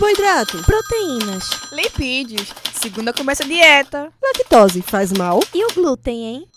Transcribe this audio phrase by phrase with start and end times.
[0.00, 1.44] Carboidrato, Proteínas.
[1.72, 2.54] Lipídios.
[2.72, 4.10] Segunda começa a dieta.
[4.22, 5.40] lactose faz mal?
[5.54, 6.48] E o glúten, hein?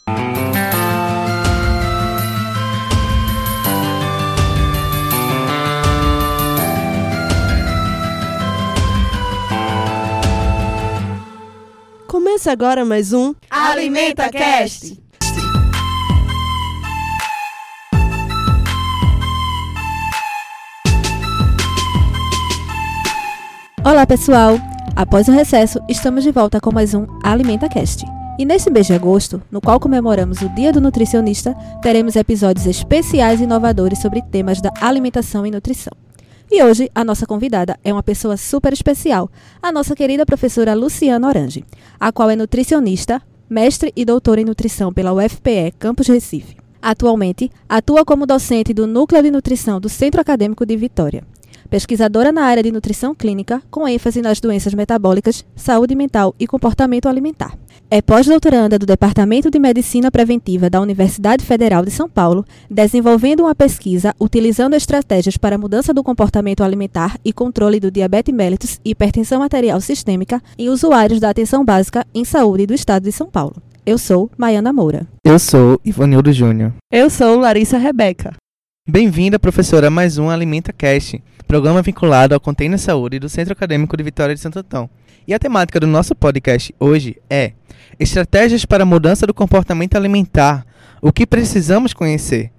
[12.07, 15.02] Começa agora mais um Alimenta Cast.
[23.85, 24.55] Olá, pessoal!
[24.95, 28.05] Após o recesso, estamos de volta com mais um Alimenta Cast.
[28.39, 33.41] E neste mês de agosto, no qual comemoramos o Dia do Nutricionista, teremos episódios especiais
[33.41, 35.91] e inovadores sobre temas da alimentação e nutrição.
[36.49, 39.29] E hoje, a nossa convidada é uma pessoa super especial,
[39.61, 41.65] a nossa querida professora Luciana Orange,
[41.99, 46.55] a qual é nutricionista, mestre e doutora em nutrição pela UFPE Campus Recife.
[46.81, 51.32] Atualmente, atua como docente do Núcleo de Nutrição do Centro Acadêmico de Vitória
[51.73, 57.09] pesquisadora na área de nutrição clínica, com ênfase nas doenças metabólicas, saúde mental e comportamento
[57.09, 57.57] alimentar.
[57.89, 63.55] É pós-doutoranda do Departamento de Medicina Preventiva da Universidade Federal de São Paulo, desenvolvendo uma
[63.55, 69.41] pesquisa utilizando estratégias para mudança do comportamento alimentar e controle do diabetes mellitus e hipertensão
[69.41, 73.55] arterial sistêmica em usuários da atenção básica em saúde do estado de São Paulo.
[73.83, 75.07] Eu sou Maiana Moura.
[75.25, 76.71] Eu sou Ivanildo Júnior.
[76.91, 78.42] Eu sou Larissa Rebeca.
[78.85, 83.95] Bem-vinda, professora, a mais um Alimenta Cast, programa vinculado ao Container Saúde do Centro Acadêmico
[83.95, 84.89] de Vitória de Santo Antão.
[85.25, 87.53] E a temática do nosso podcast hoje é
[87.97, 90.65] Estratégias para a Mudança do Comportamento Alimentar,
[91.01, 92.51] o que precisamos conhecer.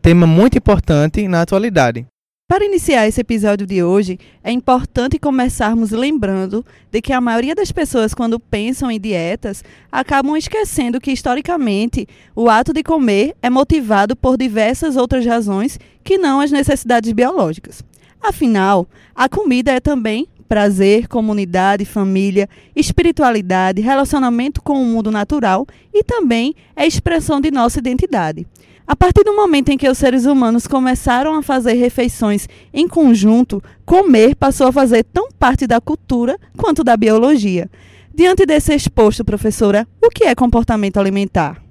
[0.00, 2.06] Tema muito importante na atualidade.
[2.52, 7.72] Para iniciar esse episódio de hoje, é importante começarmos lembrando de que a maioria das
[7.72, 14.14] pessoas, quando pensam em dietas, acabam esquecendo que, historicamente, o ato de comer é motivado
[14.14, 17.82] por diversas outras razões que não as necessidades biológicas.
[18.20, 26.04] Afinal, a comida é também prazer, comunidade, família, espiritualidade, relacionamento com o mundo natural e
[26.04, 28.46] também é expressão de nossa identidade.
[28.86, 33.62] A partir do momento em que os seres humanos começaram a fazer refeições em conjunto,
[33.84, 37.70] comer passou a fazer tão parte da cultura quanto da biologia.
[38.14, 41.62] Diante desse exposto, professora, o que é comportamento alimentar?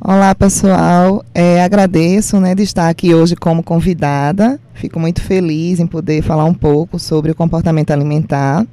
[0.00, 1.24] Olá, pessoal.
[1.34, 4.60] É, agradeço né, de estar aqui hoje como convidada.
[4.74, 8.64] Fico muito feliz em poder falar um pouco sobre o comportamento alimentar.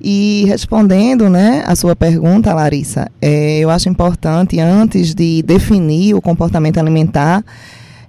[0.00, 6.20] E respondendo né, a sua pergunta, Larissa, é, eu acho importante, antes de definir o
[6.20, 7.44] comportamento alimentar,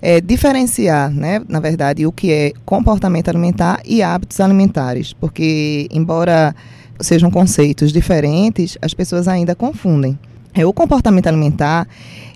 [0.02, 5.14] é, diferenciar, né, na verdade, o que é comportamento alimentar e hábitos alimentares.
[5.14, 6.56] Porque, embora
[7.00, 10.18] sejam conceitos diferentes, as pessoas ainda confundem.
[10.54, 11.88] É, o comportamento alimentar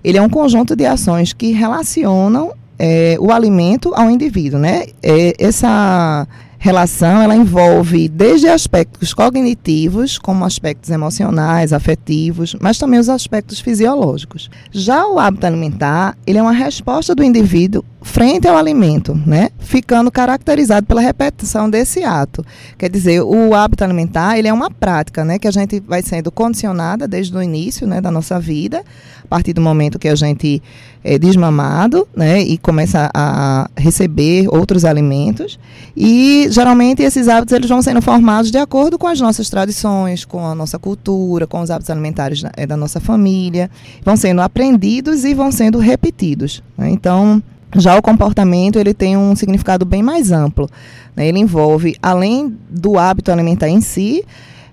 [0.04, 4.86] ele é um conjunto de ações que relacionam é, o alimento ao indivíduo, né?
[5.04, 6.28] É, essa
[6.62, 14.50] relação ela envolve desde aspectos cognitivos, como aspectos emocionais, afetivos, mas também os aspectos fisiológicos.
[14.70, 19.50] Já o hábito alimentar, ele é uma resposta do indivíduo frente ao alimento, né?
[19.60, 22.46] Ficando caracterizado pela repetição desse ato.
[22.78, 26.32] Quer dizer, o hábito alimentar, ele é uma prática, né, que a gente vai sendo
[26.32, 28.84] condicionada desde o início, né, da nossa vida,
[29.24, 30.62] a partir do momento que a gente
[31.04, 35.60] é desmamado, né, e começa a receber outros alimentos.
[35.96, 40.46] E geralmente esses hábitos eles vão sendo formados de acordo com as nossas tradições, com
[40.46, 43.70] a nossa cultura, com os hábitos alimentares da, é, da nossa família,
[44.04, 46.64] vão sendo aprendidos e vão sendo repetidos.
[46.78, 46.90] Né?
[46.90, 47.44] Então
[47.76, 50.70] já o comportamento ele tem um significado bem mais amplo.
[51.16, 51.28] Né?
[51.28, 54.26] Ele envolve, além do hábito alimentar em si,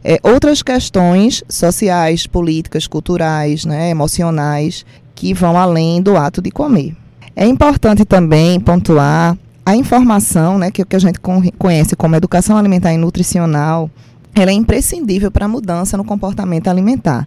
[0.02, 6.94] é, outras questões sociais, políticas, culturais, né, emocionais, que vão além do ato de comer.
[7.34, 11.18] É importante também pontuar a informação, né, que, que a gente
[11.58, 13.90] conhece como educação alimentar e nutricional,
[14.32, 17.26] ela é imprescindível para a mudança no comportamento alimentar.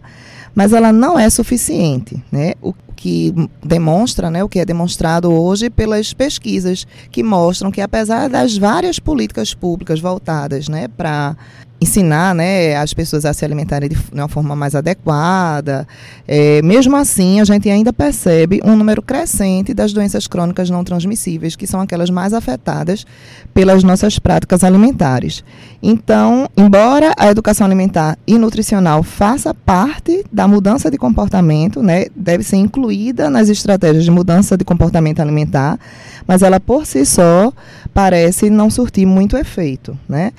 [0.54, 2.22] Mas ela não é suficiente.
[2.30, 2.54] Né?
[2.60, 3.34] O que
[3.64, 8.98] demonstra, né, o que é demonstrado hoje pelas pesquisas que mostram que apesar das várias
[8.98, 11.34] políticas públicas voltadas né, para
[11.80, 15.86] ensinar né, as pessoas a se alimentarem de uma forma mais adequada.
[16.28, 21.56] É, mesmo assim, a gente ainda percebe um número crescente das doenças crônicas não transmissíveis,
[21.56, 23.06] que são aquelas mais afetadas
[23.54, 25.42] pelas nossas práticas alimentares.
[25.82, 32.44] Então, embora a educação alimentar e nutricional faça parte da mudança de comportamento, né, deve
[32.44, 35.78] ser incluída nas estratégias de mudança de comportamento alimentar,
[36.26, 37.52] mas ela por si só
[37.94, 40.32] parece não surtir muito efeito, né?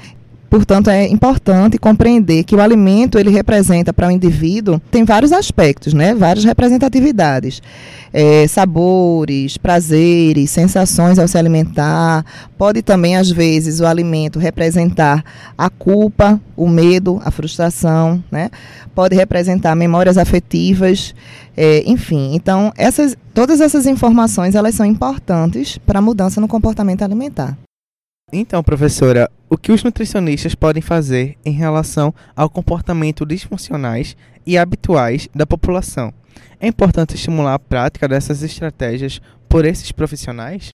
[0.52, 5.94] Portanto, é importante compreender que o alimento ele representa para o indivíduo tem vários aspectos,
[5.94, 6.14] né?
[6.14, 7.62] Várias representatividades,
[8.12, 12.26] é, sabores, prazeres, sensações ao se alimentar.
[12.58, 15.24] Pode também às vezes o alimento representar
[15.58, 18.50] a culpa, o medo, a frustração, né?
[18.94, 21.16] Pode representar memórias afetivas,
[21.56, 22.36] é, enfim.
[22.36, 27.58] Então, essas, todas essas informações elas são importantes para a mudança no comportamento alimentar.
[28.34, 34.16] Então, professora, o que os nutricionistas podem fazer em relação ao comportamento disfuncionais
[34.48, 36.14] e habituais da população?
[36.60, 39.20] É importante estimular a prática dessas estratégias
[39.50, 40.70] por esses profissionais?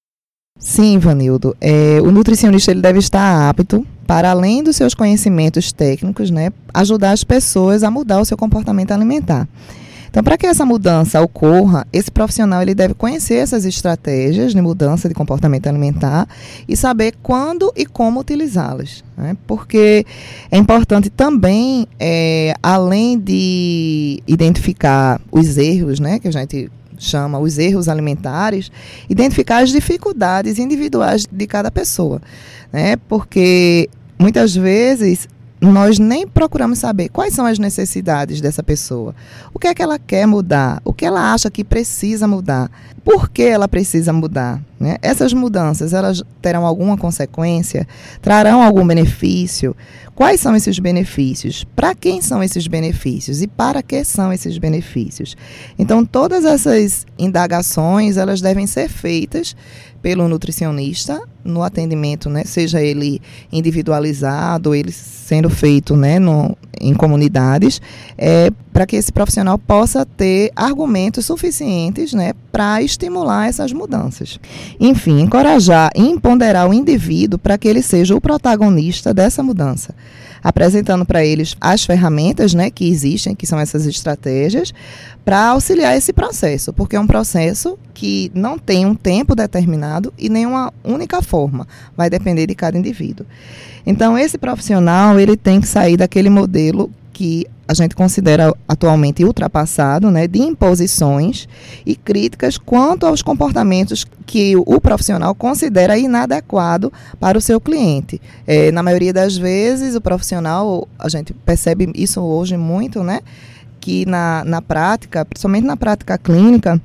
[0.60, 1.56] Sim, Vanildo.
[1.60, 7.12] É, o nutricionista ele deve estar apto, para além dos seus conhecimentos técnicos, né, ajudar
[7.12, 9.48] as pessoas a mudar o seu comportamento alimentar.
[10.18, 15.08] Então, para que essa mudança ocorra, esse profissional ele deve conhecer essas estratégias de mudança
[15.08, 16.28] de comportamento alimentar
[16.68, 19.04] e saber quando e como utilizá-las.
[19.16, 19.38] Né?
[19.46, 20.08] Porque
[20.50, 27.60] é importante também, é, além de identificar os erros, né, que a gente chama os
[27.60, 28.72] erros alimentares,
[29.08, 32.20] identificar as dificuldades individuais de cada pessoa,
[32.74, 32.96] né?
[33.08, 33.88] Porque
[34.18, 35.28] muitas vezes
[35.60, 39.16] nós nem procuramos saber quais são as necessidades dessa pessoa.
[39.54, 40.82] O que é que ela quer mudar?
[40.86, 42.70] O que ela acha que precisa mudar?
[43.04, 44.62] Por que ela precisa mudar?
[44.80, 44.98] Né?
[45.02, 47.88] Essas mudanças, elas terão alguma consequência?
[48.22, 49.76] Trarão algum benefício?
[50.14, 51.64] Quais são esses benefícios?
[51.76, 53.42] Para quem são esses benefícios?
[53.42, 55.36] E para que são esses benefícios?
[55.80, 59.56] Então, todas essas indagações, elas devem ser feitas
[60.02, 63.22] pelo nutricionista no atendimento, né, seja ele
[63.52, 67.82] individualizado, ele sendo feito né, no, em comunidades,
[68.18, 74.40] é, para que esse profissional possa ter argumentos suficientes né, para estimular essas mudanças.
[74.80, 79.96] Enfim, encorajar e empoderar o indivíduo para que ele seja o protagonista dessa mudança
[80.48, 84.74] apresentando para eles as ferramentas né, que existem, que são essas estratégias,
[85.26, 90.30] para auxiliar esse processo, porque é um processo que não tem um tempo determinado e
[90.30, 91.68] nem uma única forma,
[91.98, 93.26] vai depender de cada indivíduo.
[93.86, 100.10] Então, esse profissional ele tem que sair daquele modelo que a gente considera atualmente ultrapassado,
[100.10, 101.48] né, de imposições
[101.86, 108.22] e críticas quanto aos comportamentos que o profissional considera inadequado para o seu cliente.
[108.46, 113.20] É, na maioria das vezes, o profissional, a gente percebe isso hoje muito, né,
[113.80, 116.82] que na, na prática, principalmente na prática clínica,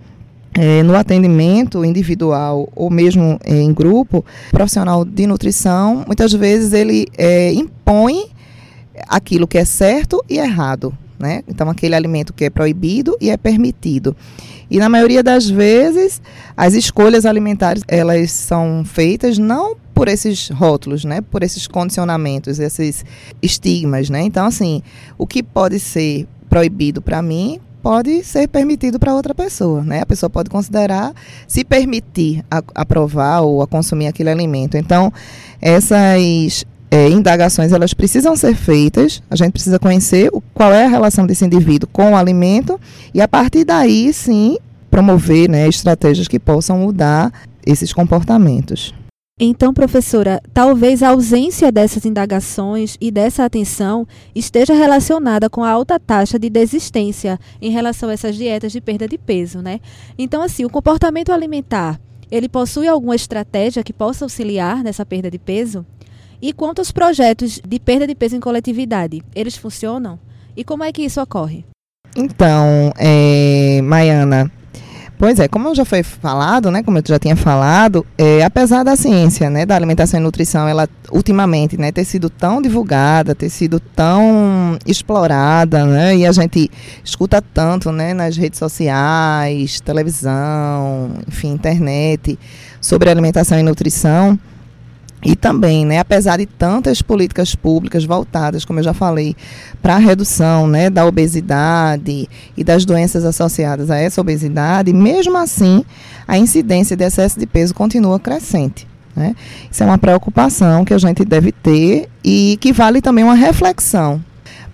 [0.55, 6.73] é, no atendimento individual ou mesmo é, em grupo, o profissional de nutrição, muitas vezes
[6.73, 8.27] ele é, impõe
[9.09, 10.97] aquilo que é certo e errado.
[11.19, 11.43] Né?
[11.47, 14.17] Então, aquele alimento que é proibido e é permitido.
[14.69, 16.21] E na maioria das vezes,
[16.57, 21.21] as escolhas alimentares elas são feitas não por esses rótulos, né?
[21.21, 23.05] Por esses condicionamentos, esses
[23.41, 24.23] estigmas, né?
[24.23, 24.83] Então, assim,
[25.17, 30.01] o que pode ser proibido para mim pode ser permitido para outra pessoa, né?
[30.01, 31.13] A pessoa pode considerar
[31.47, 34.77] se permitir a, a provar ou a consumir aquele alimento.
[34.77, 35.13] Então,
[35.61, 40.89] essas é, indagações elas precisam ser feitas, a gente precisa conhecer o, qual é a
[40.89, 42.79] relação desse indivíduo com o alimento
[43.15, 44.59] e a partir daí sim
[44.91, 47.33] promover né, estratégias que possam mudar
[47.65, 48.93] esses comportamentos.
[49.41, 55.99] Então, professora, talvez a ausência dessas indagações e dessa atenção esteja relacionada com a alta
[55.99, 59.81] taxa de desistência em relação a essas dietas de perda de peso, né?
[60.19, 61.99] Então, assim, o comportamento alimentar,
[62.31, 65.87] ele possui alguma estratégia que possa auxiliar nessa perda de peso?
[66.43, 70.19] E quanto aos projetos de perda de peso em coletividade, eles funcionam?
[70.57, 71.65] E como é que isso ocorre?
[72.17, 74.51] Então, é, Maiana,
[75.23, 78.97] Pois é, como já foi falado, né, como eu já tinha falado, é, apesar da
[78.97, 83.79] ciência, né, da alimentação e nutrição, ela ultimamente, né, ter sido tão divulgada, ter sido
[83.79, 86.69] tão explorada, né, e a gente
[87.05, 92.37] escuta tanto, né, nas redes sociais, televisão, enfim, internet,
[92.81, 94.37] sobre alimentação e nutrição,
[95.25, 99.37] e também, né, apesar de tantas políticas públicas voltadas, como eu já falei,
[99.81, 105.85] para a redução né, da obesidade e das doenças associadas a essa obesidade, mesmo assim,
[106.27, 108.87] a incidência de excesso de peso continua crescente.
[109.15, 109.37] Né?
[109.71, 114.21] Isso é uma preocupação que a gente deve ter e que vale também uma reflexão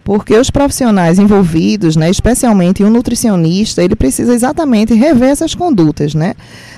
[0.08, 6.32] porque os profissionais envolvidos, né, especialmente o nutricionista, ele precisa exatamente rever essas condutas, né?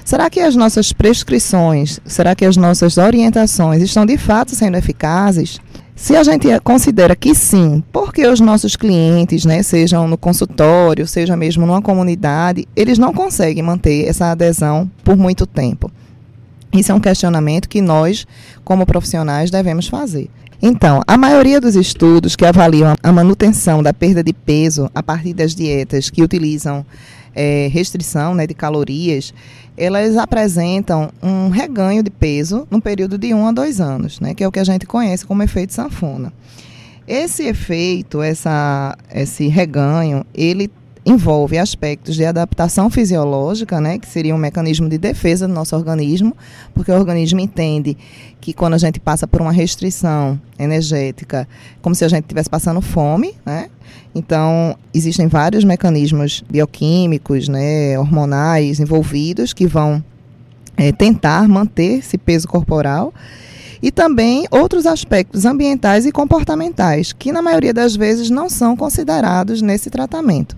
[0.05, 5.61] Será que as nossas prescrições, será que as nossas orientações estão de fato sendo eficazes?
[5.95, 11.37] Se a gente considera que sim, porque os nossos clientes, né, sejam no consultório, seja
[11.37, 15.89] mesmo numa comunidade, eles não conseguem manter essa adesão por muito tempo.
[16.73, 18.27] Isso é um questionamento que nós,
[18.65, 20.29] como profissionais, devemos fazer.
[20.62, 25.33] Então, a maioria dos estudos que avaliam a manutenção da perda de peso a partir
[25.33, 26.85] das dietas que utilizam
[27.35, 29.33] é, restrição né, de calorias,
[29.75, 34.45] elas apresentam um reganho de peso no período de um a dois anos, né, que
[34.45, 36.31] é o que a gente conhece como efeito sanfona.
[37.09, 40.71] Esse efeito, essa, esse reganho, ele
[41.04, 46.37] envolve aspectos de adaptação fisiológica, né, que seria um mecanismo de defesa do nosso organismo,
[46.75, 47.97] porque o organismo entende
[48.40, 51.49] que quando a gente passa por uma restrição energética,
[51.80, 53.69] como se a gente estivesse passando fome, né?
[54.14, 60.02] Então, existem vários mecanismos bioquímicos, né, hormonais envolvidos que vão
[60.76, 63.12] é, tentar manter esse peso corporal
[63.83, 69.62] e também outros aspectos ambientais e comportamentais, que na maioria das vezes não são considerados
[69.62, 70.57] nesse tratamento.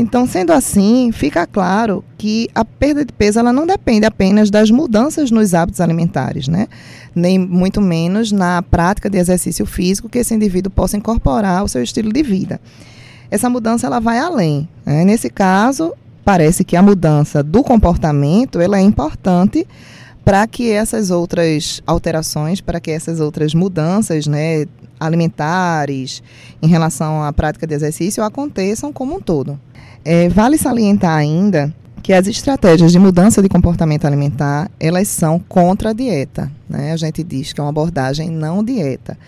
[0.00, 4.70] Então, sendo assim, fica claro que a perda de peso ela não depende apenas das
[4.70, 6.68] mudanças nos hábitos alimentares, né?
[7.12, 11.82] nem muito menos na prática de exercício físico que esse indivíduo possa incorporar ao seu
[11.82, 12.60] estilo de vida.
[13.28, 14.68] Essa mudança ela vai além.
[14.86, 15.04] Né?
[15.04, 15.92] Nesse caso,
[16.24, 19.66] parece que a mudança do comportamento ela é importante
[20.24, 24.64] para que essas outras alterações, para que essas outras mudanças né,
[24.98, 26.22] alimentares
[26.60, 29.58] em relação à prática de exercício aconteçam como um todo.
[30.04, 35.90] É, vale salientar ainda que as estratégias de mudança de comportamento alimentar, elas são contra
[35.90, 36.50] a dieta.
[36.66, 36.92] Né?
[36.92, 39.18] A gente diz que é uma abordagem não dieta.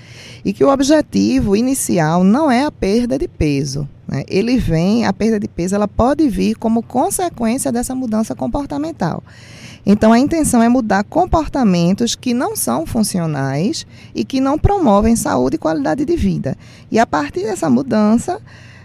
[0.43, 3.87] E que o objetivo inicial não é a perda de peso.
[4.09, 4.25] Né?
[4.27, 9.23] Ele vem, a perda de peso, ela pode vir como consequência dessa mudança comportamental.
[9.85, 15.57] Então, a intenção é mudar comportamentos que não são funcionais e que não promovem saúde
[15.57, 16.57] e qualidade de vida.
[16.91, 18.41] E a partir dessa mudança,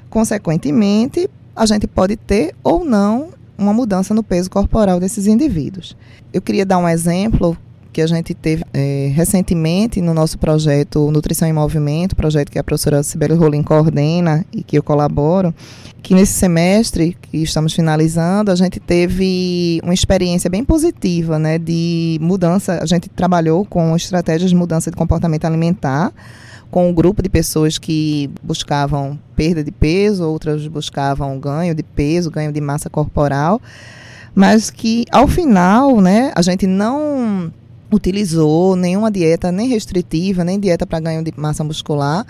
[0.09, 5.95] consequentemente, a gente pode ter ou não uma mudança no peso corporal desses indivíduos.
[6.33, 7.57] Eu queria dar um exemplo
[7.95, 12.63] que a gente teve é, recentemente no nosso projeto Nutrição em Movimento, projeto que a
[12.63, 15.55] professora Sibeli Rolim coordena e que eu colaboro,
[16.03, 22.17] que nesse semestre que estamos finalizando, a gente teve uma experiência bem positiva, né, de
[22.21, 26.11] mudança, a gente trabalhou com estratégias de mudança de comportamento alimentar,
[26.69, 32.29] com um grupo de pessoas que buscavam perda de peso, outras buscavam ganho de peso,
[32.29, 33.61] ganho de massa corporal,
[34.35, 37.53] mas que ao final, né, a gente não
[37.95, 42.25] utilizou nenhuma dieta nem restritiva, nem dieta para ganho de massa muscular,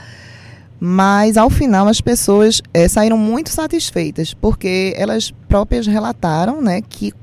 [0.80, 7.14] mas ao final as pessoas é, saíram muito satisfeitas, porque elas próprias relataram né, que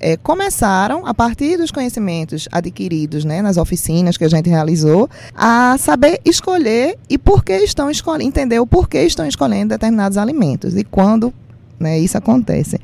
[0.00, 5.76] é, começaram, a partir dos conhecimentos adquiridos né, nas oficinas que a gente realizou, a
[5.78, 10.84] saber escolher e por que estão escolhendo, entender o porquê estão escolhendo determinados alimentos e
[10.84, 11.32] quando
[11.78, 12.78] né, isso acontece.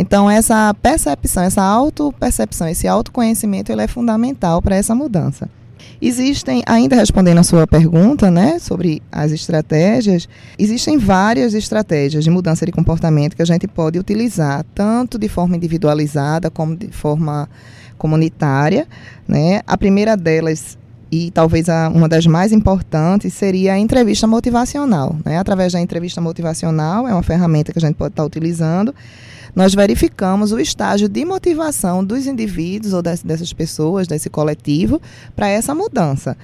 [0.00, 5.50] Então, essa percepção, essa autopercepção, esse autoconhecimento, ele é fundamental para essa mudança.
[6.00, 12.64] Existem, ainda respondendo a sua pergunta, né, sobre as estratégias, existem várias estratégias de mudança
[12.64, 17.48] de comportamento que a gente pode utilizar, tanto de forma individualizada como de forma
[17.98, 18.86] comunitária,
[19.26, 19.62] né?
[19.66, 20.78] A primeira delas
[21.10, 25.38] e talvez a, uma das mais importantes seria a entrevista motivacional, né?
[25.38, 28.94] Através da entrevista motivacional, é uma ferramenta que a gente pode estar utilizando
[29.54, 35.00] nós verificamos o estágio de motivação dos indivíduos ou dessas pessoas, desse coletivo,
[35.34, 36.36] para essa mudança.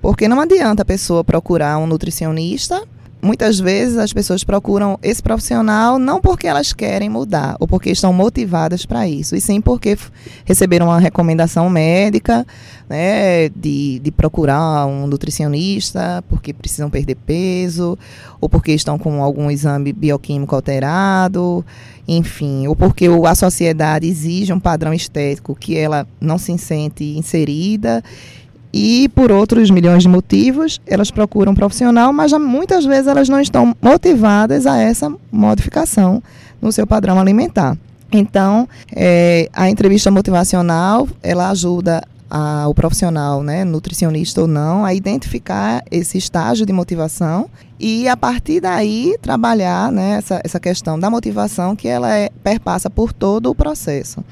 [0.00, 2.82] Porque não adianta a pessoa procurar um nutricionista
[3.20, 8.12] muitas vezes as pessoas procuram esse profissional não porque elas querem mudar ou porque estão
[8.12, 9.96] motivadas para isso, e sim porque
[10.44, 12.46] receberam uma recomendação médica
[12.88, 17.98] né, de, de procurar um nutricionista porque precisam perder peso,
[18.40, 21.64] ou porque estão com algum exame bioquímico alterado
[22.10, 28.02] enfim, ou porque a sociedade exige um padrão estético que ela não se sente inserida
[28.72, 33.28] e por outros milhões de motivos, elas procuram um profissional, mas já, muitas vezes elas
[33.28, 36.22] não estão motivadas a essa modificação
[36.60, 37.76] no seu padrão alimentar.
[38.10, 44.94] Então, é, a entrevista motivacional, ela ajuda a, o profissional, né, nutricionista ou não, a
[44.94, 47.48] identificar esse estágio de motivação
[47.78, 52.90] e a partir daí trabalhar né, essa, essa questão da motivação que ela é, perpassa
[52.90, 54.22] por todo o processo.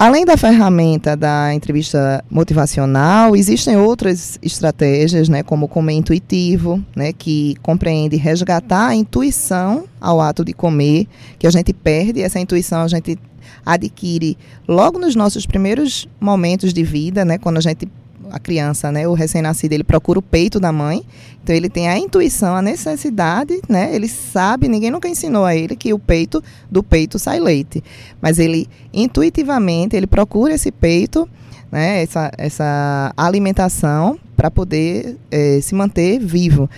[0.00, 7.12] Além da ferramenta da entrevista motivacional, existem outras estratégias, né, como o comer intuitivo, né,
[7.12, 12.82] que compreende resgatar a intuição ao ato de comer, que a gente perde essa intuição,
[12.82, 13.18] a gente
[13.66, 14.38] adquire
[14.68, 17.88] logo nos nossos primeiros momentos de vida, né, quando a gente
[18.30, 21.02] a criança, né, o recém-nascido, ele procura o peito da mãe.
[21.42, 23.94] Então ele tem a intuição, a necessidade, né?
[23.94, 27.82] Ele sabe, ninguém nunca ensinou a ele que o peito do peito sai leite,
[28.20, 31.28] mas ele intuitivamente ele procura esse peito
[31.70, 36.68] né, essa, essa alimentação para poder é, se manter vivo.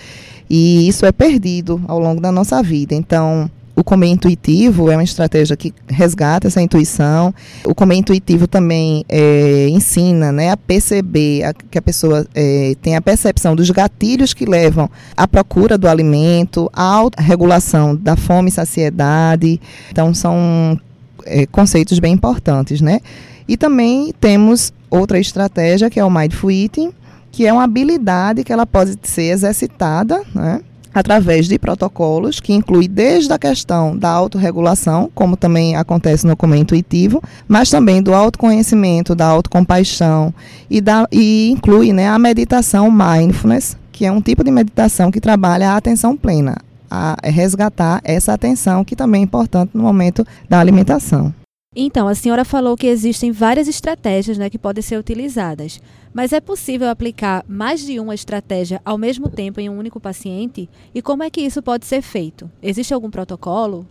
[0.49, 2.93] E isso é perdido ao longo da nossa vida.
[2.93, 7.33] Então, o comer intuitivo é uma estratégia que resgata essa intuição.
[7.65, 12.95] O comer intuitivo também é, ensina né, a perceber a, que a pessoa é, tem
[12.95, 18.51] a percepção dos gatilhos que levam à procura do alimento, à autorregulação da fome e
[18.51, 19.59] saciedade.
[19.89, 20.79] Então, são
[21.25, 22.99] é, conceitos bem importantes, né?
[23.47, 26.91] E também temos outra estratégia que é o Mindful Eating,
[27.31, 30.61] que é uma habilidade que ela pode ser exercitada, né?
[30.93, 36.57] Através de protocolos que inclui desde a questão da autorregulação, como também acontece no comer
[36.57, 40.33] intuitivo, mas também do autoconhecimento, da autocompaixão
[40.69, 45.21] e, da, e inclui né, a meditação mindfulness, que é um tipo de meditação que
[45.21, 46.57] trabalha a atenção plena,
[46.89, 51.33] a resgatar essa atenção que também é importante no momento da alimentação.
[51.73, 55.79] Então, a senhora falou que existem várias estratégias né, que podem ser utilizadas,
[56.13, 60.69] mas é possível aplicar mais de uma estratégia ao mesmo tempo em um único paciente?
[60.93, 62.51] E como é que isso pode ser feito?
[62.61, 63.87] Existe algum protocolo?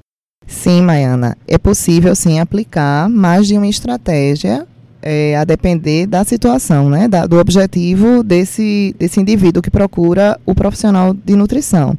[0.47, 4.67] Sim, Maiana, é possível sim aplicar mais de uma estratégia
[5.01, 10.55] é, a depender da situação, né, da, do objetivo desse, desse indivíduo que procura o
[10.55, 11.97] profissional de nutrição.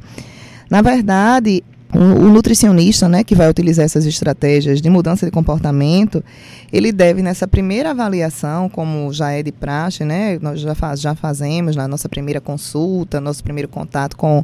[0.70, 6.24] Na verdade, o, nutricionista, né, que vai utilizar essas estratégias de mudança de comportamento,
[6.72, 11.14] ele deve nessa primeira avaliação, como já é de praxe, né, nós já, faz, já
[11.16, 14.44] fazemos na nossa primeira consulta, nosso primeiro contato com,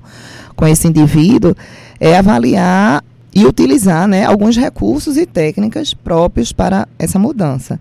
[0.56, 1.56] com esse indivíduo,
[2.00, 7.80] é avaliar e utilizar, né, alguns recursos e técnicas próprios para essa mudança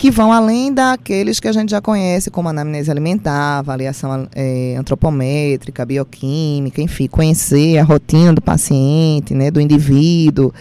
[0.00, 5.84] que vão além daqueles que a gente já conhece, como anamnese alimentar, avaliação é, antropométrica,
[5.84, 10.54] bioquímica, enfim, conhecer a rotina do paciente, né, do indivíduo,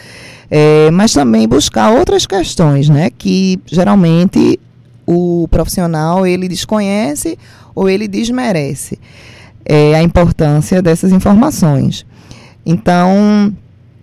[0.51, 4.59] é, mas também buscar outras questões, né, que geralmente
[5.07, 7.39] o profissional ele desconhece
[7.73, 8.99] ou ele desmerece
[9.63, 12.05] é, a importância dessas informações.
[12.65, 13.53] Então,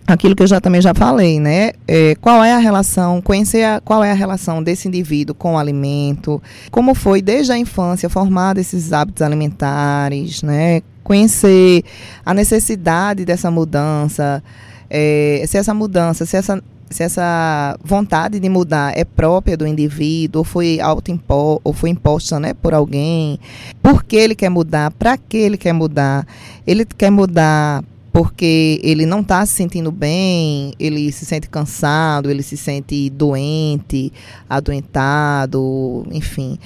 [0.07, 1.73] aquilo que eu já também já falei, né?
[1.85, 5.57] É, qual é a relação, conhecer a, qual é a relação desse indivíduo com o
[5.57, 10.81] alimento, como foi desde a infância formado esses hábitos alimentares, né?
[11.03, 11.83] Conhecer
[12.25, 14.41] a necessidade dessa mudança,
[14.89, 20.39] é, se essa mudança, se essa se essa vontade de mudar é própria do indivíduo,
[20.39, 23.37] ou foi autoimposta, ou foi imposta né, por alguém,
[23.83, 26.25] por que ele quer mudar, para que ele quer mudar.
[26.65, 27.83] Ele quer mudar
[28.17, 34.11] porque ele não está se sentindo bem, ele se sente cansado, ele se sente doente,
[34.49, 36.57] adoentado, enfim.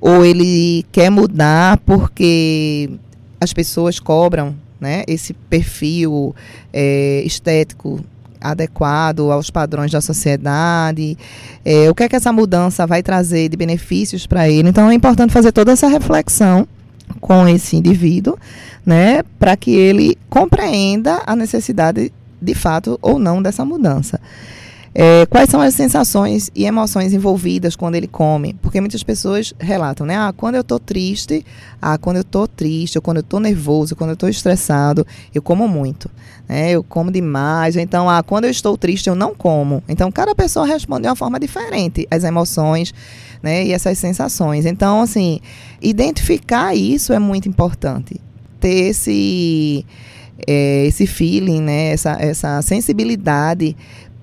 [0.00, 2.88] Ou ele quer mudar porque
[3.38, 6.34] as pessoas cobram né, esse perfil
[6.72, 8.02] é, estético
[8.40, 11.18] adequado aos padrões da sociedade,
[11.66, 14.70] é, o que é que essa mudança vai trazer de benefícios para ele.
[14.70, 16.66] Então é importante fazer toda essa reflexão
[17.20, 18.36] com esse indivíduo,
[18.84, 24.20] né, para que ele compreenda a necessidade de fato ou não dessa mudança.
[24.96, 28.54] É, quais são as sensações e emoções envolvidas quando ele come?
[28.62, 30.16] Porque muitas pessoas relatam, né?
[30.16, 31.44] Ah, quando eu estou triste,
[31.82, 35.04] ah, quando eu estou triste, ou quando eu estou nervoso, quando eu estou estressado,
[35.34, 36.08] eu como muito.
[36.48, 36.70] Né?
[36.70, 37.74] Eu como demais.
[37.74, 39.82] Então, ah, quando eu estou triste, eu não como.
[39.88, 42.94] Então, cada pessoa responde de uma forma diferente às emoções
[43.42, 43.64] né?
[43.66, 44.64] e essas sensações.
[44.64, 45.40] Então, assim,
[45.82, 48.20] identificar isso é muito importante.
[48.60, 49.84] Ter esse.
[50.48, 53.76] É, esse feeling, né, essa, essa sensibilidade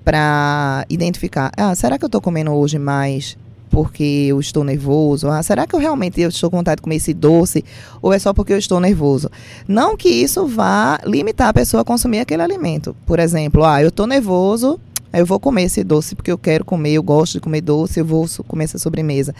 [0.04, 3.36] para identificar, ah, será que eu estou comendo hoje mais
[3.70, 5.28] porque eu estou nervoso?
[5.28, 7.64] Ah, será que eu realmente eu estou com vontade de comer esse doce
[8.02, 9.30] ou é só porque eu estou nervoso?
[9.66, 12.94] Não que isso vá limitar a pessoa a consumir aquele alimento.
[13.06, 14.78] Por exemplo, ah, eu estou nervoso,
[15.12, 18.04] eu vou comer esse doce porque eu quero comer, eu gosto de comer doce, eu
[18.04, 19.34] vou comer essa sobremesa.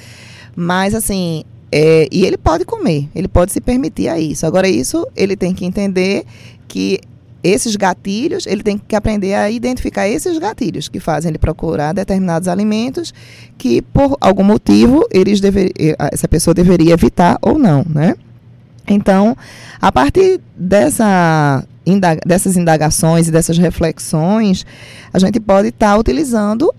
[0.56, 4.46] Mas assim, é, e ele pode comer, ele pode se permitir a isso.
[4.46, 6.24] Agora, isso ele tem que entender
[6.68, 7.00] que
[7.42, 12.46] esses gatilhos, ele tem que aprender a identificar esses gatilhos que fazem ele procurar determinados
[12.46, 13.12] alimentos
[13.58, 15.72] que, por algum motivo, eles dever,
[16.12, 18.14] essa pessoa deveria evitar ou não, né?
[18.86, 19.36] Então,
[19.80, 21.64] a partir dessa,
[22.26, 24.66] dessas indagações e dessas reflexões,
[25.12, 26.72] a gente pode estar tá utilizando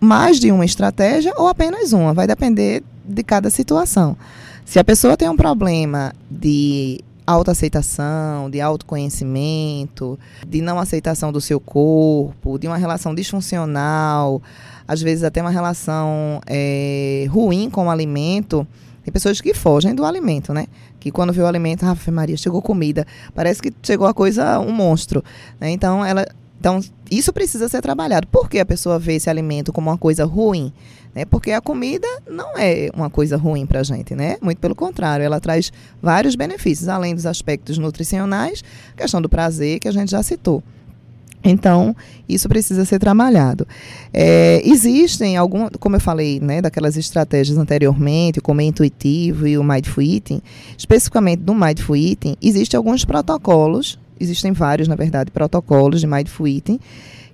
[0.00, 4.16] mais de uma estratégia ou apenas uma, vai depender de cada situação.
[4.64, 11.58] Se a pessoa tem um problema de autoaceitação, de autoconhecimento, de não aceitação do seu
[11.58, 14.42] corpo, de uma relação disfuncional,
[14.86, 18.66] às vezes até uma relação é, ruim com o alimento.
[19.02, 20.66] Tem pessoas que fogem do alimento, né?
[20.98, 23.06] Que quando vê o alimento, ah, Maria, chegou comida.
[23.34, 25.22] Parece que chegou a coisa, um monstro.
[25.60, 25.70] Né?
[25.70, 26.26] Então, ela
[26.64, 28.26] Então, isso precisa ser trabalhado.
[28.26, 30.72] Por que a pessoa vê esse alimento como uma coisa ruim?
[31.14, 31.26] Né?
[31.26, 34.38] Porque a comida não é uma coisa ruim para a gente, né?
[34.40, 38.64] Muito pelo contrário, ela traz vários benefícios, além dos aspectos nutricionais,
[38.96, 40.62] questão do prazer, que a gente já citou.
[41.44, 41.94] Então,
[42.26, 43.68] isso precisa ser trabalhado.
[44.10, 49.62] É, existem algum, como eu falei, né, daquelas estratégias anteriormente, como é intuitivo e o
[49.62, 50.40] Mindful Eating,
[50.78, 56.78] especificamente do Mindful Eating, existem alguns protocolos, existem vários, na verdade, protocolos de Mindful Eating,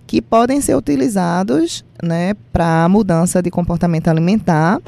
[0.07, 4.81] que podem ser utilizados né, para mudança de comportamento alimentar.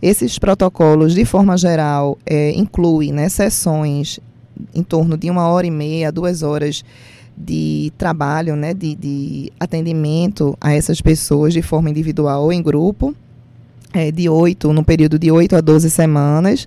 [0.00, 4.18] Esses protocolos, de forma geral, é, incluem né, sessões
[4.74, 6.82] em torno de uma hora e meia, duas horas
[7.36, 13.14] de trabalho, né, de, de atendimento a essas pessoas de forma individual ou em grupo,
[13.92, 16.66] é, de 8, no período de 8 a 12 semanas.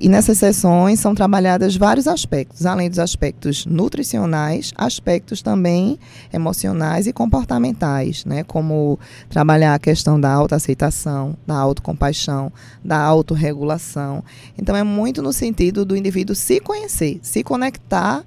[0.00, 5.98] E nessas sessões são trabalhados vários aspectos, além dos aspectos nutricionais, aspectos também
[6.32, 8.44] emocionais e comportamentais, né?
[8.44, 12.52] como trabalhar a questão da autoaceitação, da autocompaixão,
[12.84, 14.22] da autorregulação.
[14.58, 18.22] Então é muito no sentido do indivíduo se conhecer, se conectar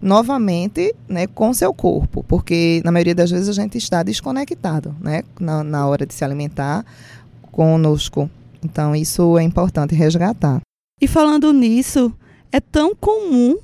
[0.00, 5.22] novamente né, com seu corpo, porque na maioria das vezes a gente está desconectado né,
[5.40, 6.84] na, na hora de se alimentar
[7.50, 8.30] conosco.
[8.62, 10.60] Então, isso é importante resgatar.
[10.98, 12.10] E falando nisso,
[12.50, 13.58] é tão comum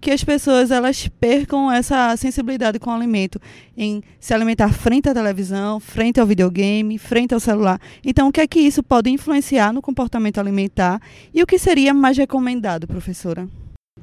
[0.00, 3.40] que as pessoas elas percam essa sensibilidade com o alimento
[3.76, 7.80] em se alimentar frente à televisão, frente ao videogame, frente ao celular.
[8.04, 11.00] Então, o que é que isso pode influenciar no comportamento alimentar
[11.34, 13.48] e o que seria mais recomendado, professora?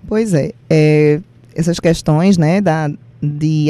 [0.06, 1.22] Pois é, é
[1.56, 2.92] essas questões, né, da,
[3.22, 3.68] de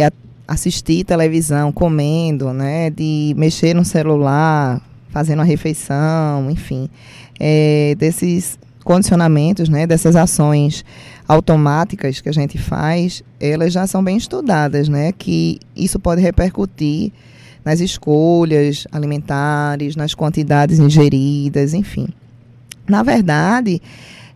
[0.47, 6.89] assistir televisão comendo, né, de mexer no celular, fazendo a refeição, enfim,
[7.39, 10.83] é, desses condicionamentos, né, dessas ações
[11.27, 17.11] automáticas que a gente faz, elas já são bem estudadas, né, que isso pode repercutir
[17.63, 22.07] nas escolhas alimentares, nas quantidades ingeridas, enfim.
[22.87, 23.81] Na verdade,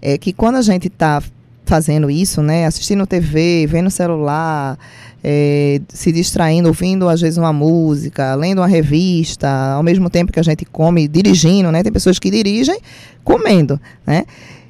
[0.01, 1.21] é que quando a gente está
[1.67, 2.65] fazendo isso, né?
[2.65, 4.77] Assistindo TV, vendo celular,
[5.23, 10.39] é, se distraindo, ouvindo às vezes uma música, lendo uma revista, ao mesmo tempo que
[10.39, 11.83] a gente come, dirigindo, né?
[11.83, 12.79] Tem pessoas que dirigem
[13.23, 14.25] comendo, né?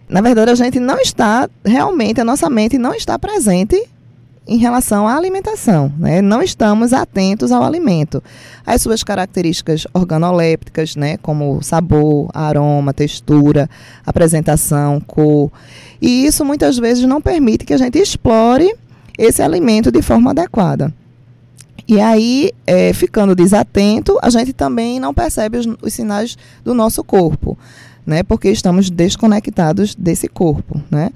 [0.10, 3.78] Na verdade, a gente não está realmente, a nossa mente não está presente
[4.48, 6.22] em relação à alimentação, né?
[6.22, 8.24] Não estamos atentos ao alimento.
[8.66, 11.18] As suas características organolépticas, né?
[11.18, 13.70] Como sabor, aroma, textura,
[14.06, 15.52] apresentação, cor.
[16.02, 18.74] E isso muitas vezes não permite que a gente explore
[19.18, 20.94] esse alimento de forma adequada.
[21.88, 27.02] E aí, é, ficando desatento, a gente também não percebe os, os, sinais do nosso
[27.04, 27.58] corpo,
[28.06, 28.24] né?
[28.24, 31.12] Porque estamos desconectados desse corpo, né?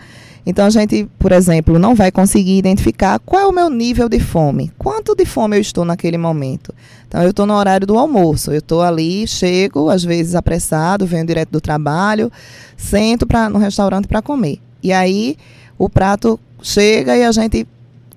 [0.45, 4.19] Então a gente, por exemplo, não vai conseguir identificar qual é o meu nível de
[4.19, 6.73] fome, quanto de fome eu estou naquele momento.
[7.07, 11.25] Então eu estou no horário do almoço, eu estou ali, chego, às vezes apressado, venho
[11.25, 12.31] direto do trabalho,
[12.75, 14.59] sento pra, no restaurante para comer.
[14.81, 15.37] E aí
[15.77, 17.67] o prato chega e a gente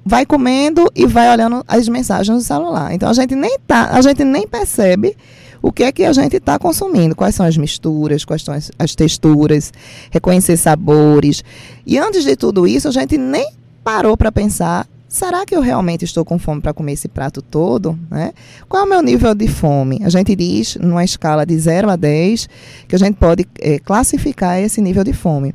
[0.05, 2.95] vai comendo e vai olhando as mensagens do celular.
[2.95, 5.17] Então a gente nem tá, a gente nem percebe
[5.65, 8.71] o que é que a gente está consumindo, quais são as misturas, quais são as,
[8.79, 9.73] as texturas,
[10.11, 11.43] reconhecer sabores.
[11.87, 13.51] E antes de tudo isso, a gente nem
[13.83, 17.99] parou para pensar será que eu realmente estou com fome para comer esse prato todo?
[18.11, 18.33] Né?
[18.69, 20.01] Qual é o meu nível de fome?
[20.05, 22.47] A gente diz, numa escala de 0 a 10,
[22.87, 25.55] que a gente pode é, classificar esse nível de fome.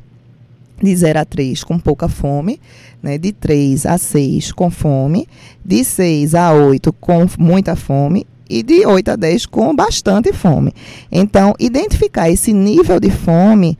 [0.82, 2.58] De 0 a 3, com pouca fome,
[3.00, 3.16] né?
[3.16, 5.28] de 3 a 6, com fome,
[5.64, 10.74] de 6 a 8, com muita fome, e de 8 a 10 com bastante fome.
[11.10, 13.78] Então, identificar esse nível de fome,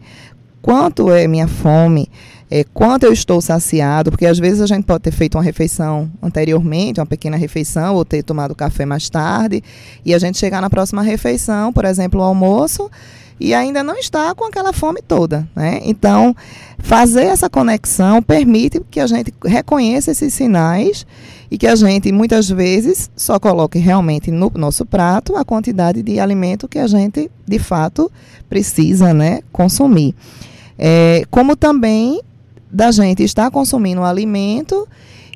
[0.63, 2.09] quanto é minha fome,
[2.49, 6.09] é, quanto eu estou saciado, porque às vezes a gente pode ter feito uma refeição
[6.23, 9.63] anteriormente, uma pequena refeição, ou ter tomado café mais tarde,
[10.05, 12.89] e a gente chegar na próxima refeição, por exemplo, o almoço,
[13.41, 15.49] e ainda não está com aquela fome toda.
[15.57, 15.81] Né?
[15.85, 16.37] Então,
[16.79, 21.07] fazer essa conexão permite que a gente reconheça esses sinais
[21.51, 26.21] e que a gente muitas vezes só coloque realmente no nosso prato a quantidade de
[26.21, 28.13] alimento que a gente de fato
[28.49, 30.15] precisa né, consumir.
[30.79, 32.21] É, como também
[32.71, 34.87] da gente estar consumindo alimento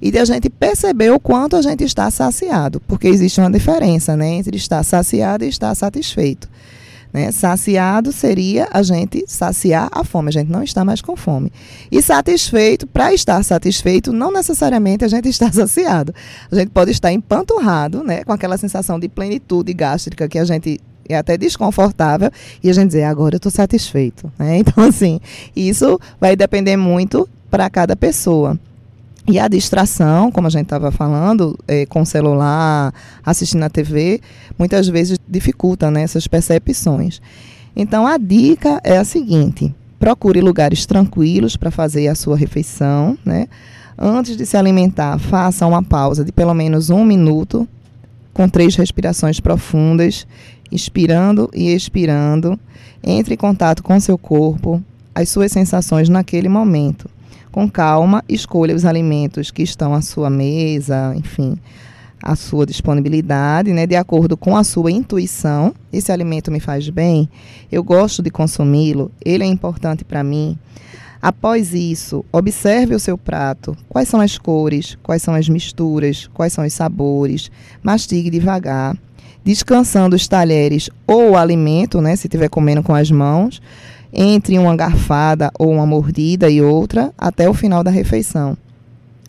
[0.01, 4.14] e de a gente perceber o quanto a gente está saciado, porque existe uma diferença
[4.14, 6.49] né, entre estar saciado e estar satisfeito.
[7.14, 7.31] Né?
[7.31, 11.53] Saciado seria a gente saciar a fome, a gente não está mais com fome.
[11.90, 16.12] E satisfeito, para estar satisfeito, não necessariamente a gente está saciado.
[16.50, 18.24] A gente pode estar empanturrado, né?
[18.24, 22.31] com aquela sensação de plenitude gástrica que a gente é até desconfortável
[22.62, 24.33] e a gente dizer, agora eu estou satisfeito.
[24.37, 24.59] Né?
[24.64, 25.20] Então, assim,
[25.55, 28.59] isso vai depender muito para cada pessoa.
[29.27, 32.93] E a distração, como a gente estava falando, é, com o celular,
[33.25, 34.21] assistindo a TV,
[34.59, 37.23] muitas vezes dificulta né, essas percepções.
[37.75, 43.17] Então, a dica é a seguinte: procure lugares tranquilos para fazer a sua refeição.
[43.25, 43.49] Né?
[43.97, 47.67] Antes de se alimentar, faça uma pausa de pelo menos um minuto,
[48.35, 50.27] com três respirações profundas,
[50.71, 52.61] inspirando e expirando.
[53.03, 54.83] Entre em contato com seu corpo,
[55.15, 57.09] as suas sensações naquele momento
[57.55, 61.57] com calma, escolha os alimentos que estão à sua mesa, enfim,
[62.21, 65.73] à sua disponibilidade, né, de acordo com a sua intuição.
[65.93, 67.29] Esse alimento me faz bem,
[67.71, 70.59] eu gosto de consumi-lo, ele é importante para mim.
[71.23, 73.77] Após isso, observe o seu prato.
[73.88, 77.53] Quais são as cores, quais são as misturas, quais são os sabores.
[77.85, 78.97] Mastigue devagar,
[79.45, 83.62] descansando os talheres ou o alimento, né, se estiver comendo com as mãos
[84.14, 88.57] entre uma garfada ou uma mordida e outra até o final da refeição.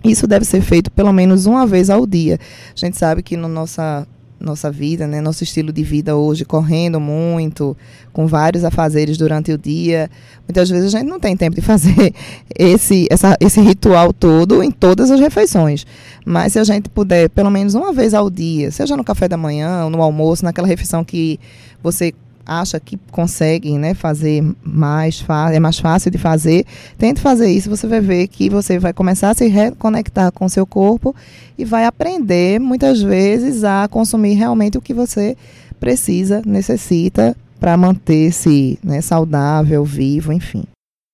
[0.04, 2.40] Isso deve ser feito pelo menos uma vez ao dia.
[2.76, 4.08] A gente sabe que no nossa
[4.40, 7.76] nossa vida, né, nosso estilo de vida hoje, correndo muito,
[8.12, 10.10] com vários afazeres durante o dia,
[10.48, 12.14] muitas vezes a gente não tem tempo de fazer
[12.54, 15.86] esse, essa, esse ritual todo em todas as refeições.
[16.26, 19.38] Mas se a gente puder, pelo menos uma vez ao dia, seja no café da
[19.38, 21.40] manhã ou no almoço, naquela refeição que
[21.82, 22.14] você
[22.46, 26.66] acha que consegue né, fazer mais é mais fácil de fazer,
[26.98, 30.50] tente fazer isso, você vai ver que você vai começar a se reconectar com o
[30.50, 31.16] seu corpo
[31.58, 35.36] e vai aprender muitas vezes a consumir realmente o que você
[35.80, 40.64] precisa, necessita para manter-se né, saudável, vivo, enfim.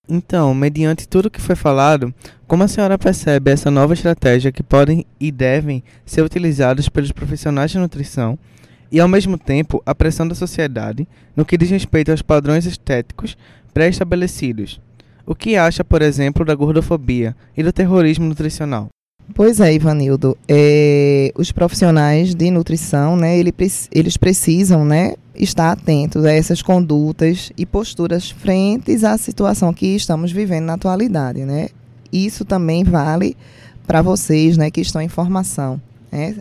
[0.10, 2.14] Então, mediante tudo que foi falado,
[2.46, 7.72] como a senhora percebe essa nova estratégia que podem e devem ser utilizadas pelos profissionais
[7.72, 8.38] de nutrição
[8.92, 13.38] e, ao mesmo tempo, a pressão da sociedade no que diz respeito aos padrões estéticos
[13.74, 14.82] pré-estabelecidos.
[15.26, 18.90] O que acha, por exemplo, da gordofobia e do terrorismo nutricional?
[19.34, 20.38] Pois é, Ivanildo.
[20.48, 23.54] É, os profissionais de nutrição, né, ele,
[23.92, 30.32] eles precisam né, estar atentos a essas condutas e posturas frentes à situação que estamos
[30.32, 31.46] vivendo na atualidade.
[31.46, 31.70] Né?
[32.12, 33.38] Isso também vale
[33.88, 35.80] para vocês né, que estão em formação.
[36.12, 36.36] Né?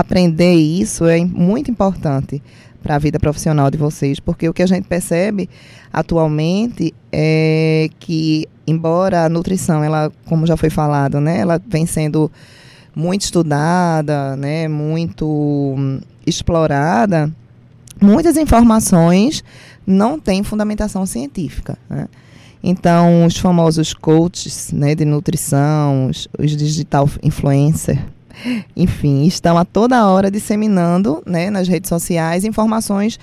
[0.00, 2.42] Aprender isso é muito importante
[2.82, 5.48] para a vida profissional de vocês, porque o que a gente percebe
[5.92, 12.30] atualmente é que, embora a nutrição, ela, como já foi falado, né, ela vem sendo
[12.94, 17.32] muito estudada, né, muito hum, explorada,
[18.02, 19.44] muitas informações
[19.86, 21.78] não têm fundamentação científica.
[21.88, 22.08] Né?
[22.62, 28.00] Então, os famosos coaches né, de nutrição, os, os digital influencers,
[28.76, 33.18] enfim, estão a toda hora disseminando né, nas redes sociais informações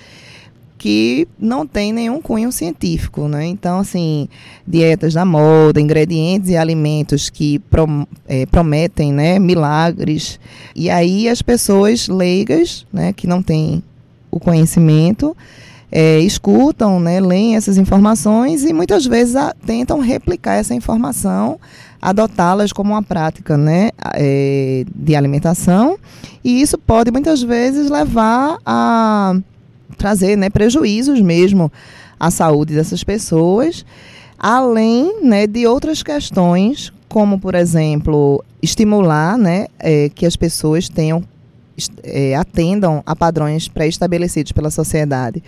[0.82, 3.46] que não têm nenhum cunho científico, né?
[3.46, 4.28] Então, assim,
[4.66, 7.62] dietas da moda, ingredientes e alimentos que
[8.26, 10.40] é, prometem, né, milagres.
[10.74, 13.80] E aí as pessoas leigas, né, que não têm
[14.28, 15.36] o conhecimento,
[15.92, 21.60] é, escutam, né, leem essas informações e muitas vezes a, tentam replicar essa informação
[22.02, 25.96] adotá-las como uma prática né, é, de alimentação,
[26.42, 29.34] e isso pode muitas vezes levar a
[29.96, 31.70] trazer né, prejuízos mesmo
[32.18, 33.86] à saúde dessas pessoas,
[34.36, 41.22] além né, de outras questões, como, por exemplo, estimular né, é, que as pessoas tenham
[42.02, 45.42] é, atendam a padrões pré-estabelecidos pela sociedade.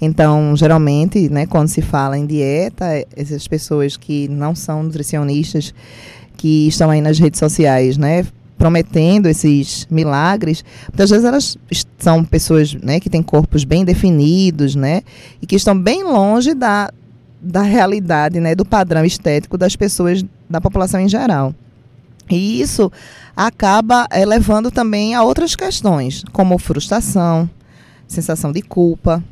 [0.00, 2.84] Então, geralmente, né, quando se fala em dieta,
[3.16, 5.74] essas pessoas que não são nutricionistas,
[6.36, 8.26] que estão aí nas redes sociais, né,
[8.58, 11.58] prometendo esses milagres, muitas vezes elas
[11.98, 15.02] são pessoas né, que têm corpos bem definidos, né,
[15.40, 16.90] e que estão bem longe da,
[17.40, 21.54] da realidade, né, do padrão estético das pessoas, da população em geral.
[22.28, 22.90] E isso
[23.36, 27.48] acaba é, levando também a outras questões, como frustração,
[28.08, 29.22] sensação de culpa,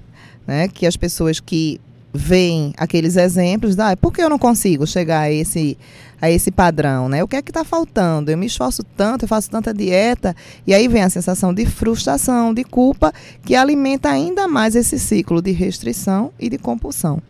[0.46, 0.68] né?
[0.68, 1.80] Que as pessoas que
[2.16, 5.76] veem aqueles exemplos, ah, por que eu não consigo chegar a esse,
[6.22, 7.24] a esse padrão, né?
[7.24, 8.30] O que é que está faltando?
[8.30, 12.54] Eu me esforço tanto, eu faço tanta dieta, e aí vem a sensação de frustração,
[12.54, 13.12] de culpa,
[13.44, 17.20] que alimenta ainda mais esse ciclo de restrição e de compulsão.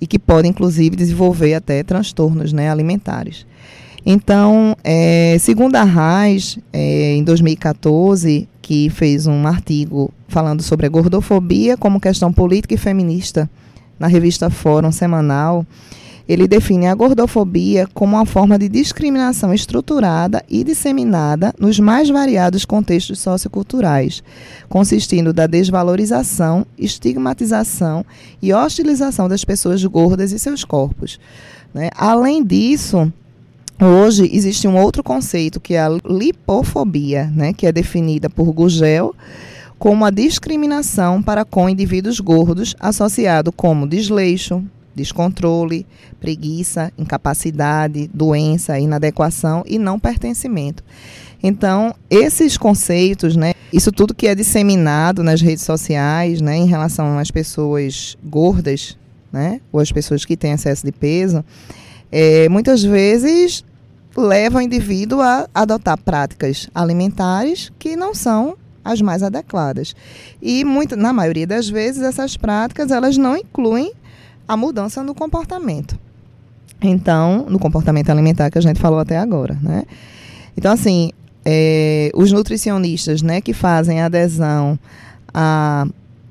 [0.00, 3.44] E que pode, inclusive, desenvolver até transtornos né, alimentares.
[4.04, 10.88] Então, é, segundo a RAIS, é, em 2014, que fez um artigo falando sobre a
[10.88, 13.50] gordofobia como questão política e feminista
[13.98, 15.66] na revista Fórum Semanal,
[16.28, 22.64] ele define a gordofobia como uma forma de discriminação estruturada e disseminada nos mais variados
[22.64, 24.22] contextos socioculturais,
[24.68, 28.06] consistindo da desvalorização, estigmatização
[28.40, 31.18] e hostilização das pessoas gordas e seus corpos.
[31.74, 31.90] Né?
[31.96, 33.12] Além disso,
[33.82, 39.14] Hoje existe um outro conceito que é a lipofobia, né, que é definida por Gugel
[39.78, 44.62] como a discriminação para com indivíduos gordos associado como desleixo,
[44.94, 45.86] descontrole,
[46.20, 50.84] preguiça, incapacidade, doença, inadequação e não pertencimento.
[51.42, 57.18] Então, esses conceitos, né, isso tudo que é disseminado nas redes sociais, né, em relação
[57.18, 58.98] às pessoas gordas,
[59.32, 61.42] né, ou as pessoas que têm excesso de peso,
[62.12, 63.64] é, muitas vezes
[64.16, 69.94] leva o indivíduo a adotar práticas alimentares que não são as mais adequadas.
[70.40, 73.92] E muito, na maioria das vezes essas práticas elas não incluem
[74.48, 75.98] a mudança no comportamento.
[76.82, 79.84] Então, no comportamento alimentar que a gente falou até agora, né?
[80.56, 81.12] Então, assim,
[81.44, 84.78] é, os nutricionistas, né, que fazem adesão
[85.32, 85.86] à,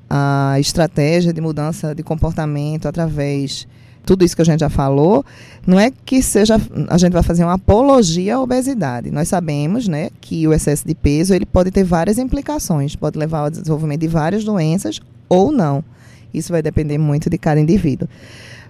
[0.08, 3.66] à estratégia de mudança de comportamento através
[4.04, 5.24] tudo isso que a gente já falou,
[5.66, 9.10] não é que seja a gente vai fazer uma apologia à obesidade.
[9.10, 13.40] Nós sabemos, né, que o excesso de peso ele pode ter várias implicações, pode levar
[13.40, 15.84] ao desenvolvimento de várias doenças ou não.
[16.32, 18.08] Isso vai depender muito de cada indivíduo.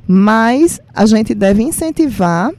[0.06, 2.52] Mas a gente deve incentivar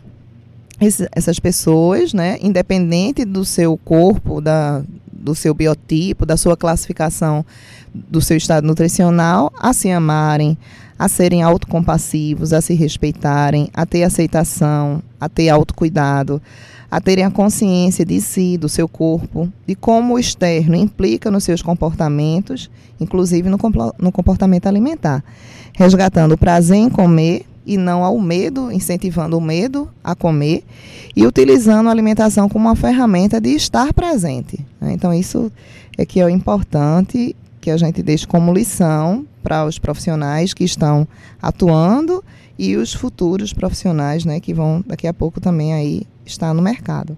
[1.12, 7.46] essas pessoas, né, independente do seu corpo, da, do seu biotipo, da sua classificação,
[7.94, 10.58] do seu estado nutricional, a se amarem,
[11.02, 16.40] a serem autocompassivos, a se respeitarem, a ter aceitação, a ter autocuidado,
[16.92, 21.44] a terem a consciência de si, do seu corpo, de como o externo implica nos
[21.44, 23.58] seus comportamentos, inclusive no,
[23.98, 25.24] no comportamento alimentar,
[25.74, 30.64] resgatando o prazer em comer e não ao medo, incentivando o medo a comer
[31.16, 34.64] e utilizando a alimentação como uma ferramenta de estar presente.
[34.80, 34.94] Né?
[34.94, 35.52] Então, isso
[35.98, 40.64] é que é o importante que a gente deixe como lição para os profissionais que
[40.64, 41.08] estão
[41.42, 42.24] atuando
[42.58, 47.18] e os futuros profissionais né, que vão daqui a pouco também aí está no mercado.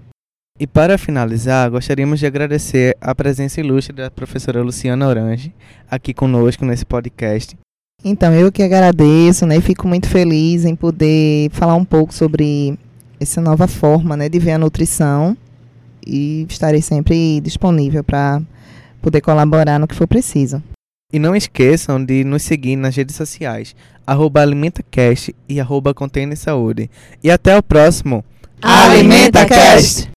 [0.59, 5.53] E para finalizar, gostaríamos de agradecer a presença ilustre da professora Luciana Orange
[5.89, 7.57] aqui conosco nesse podcast.
[8.05, 12.77] Então, eu que agradeço, né, e fico muito feliz em poder falar um pouco sobre
[13.19, 15.35] essa nova forma, né, de ver a nutrição
[16.05, 18.41] e estarei sempre disponível para
[19.01, 20.61] poder colaborar no que for preciso.
[21.13, 25.93] E não esqueçam de nos seguir nas redes sociais, arroba AlimentaCast e arroba
[26.35, 26.89] Saúde.
[27.23, 28.25] E até o próximo
[28.59, 30.09] AlimentaCast!